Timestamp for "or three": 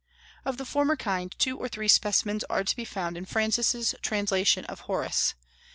1.59-1.87